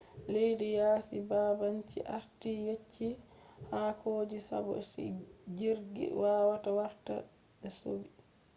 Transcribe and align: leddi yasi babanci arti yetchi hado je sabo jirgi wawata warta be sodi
leddi 0.33 0.67
yasi 0.79 1.15
babanci 1.29 1.99
arti 2.17 2.51
yetchi 2.65 3.07
hado 3.71 4.11
je 4.29 4.37
sabo 4.47 4.73
jirgi 5.57 6.05
wawata 6.21 6.69
warta 6.77 7.13
be 7.59 7.69
sodi 7.79 8.09